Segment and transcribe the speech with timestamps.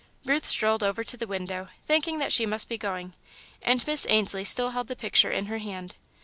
[0.25, 3.13] Ruth strolled over to the window, thinking that she must be going,
[3.61, 5.93] and Miss Ainslie still held the picture in her hand.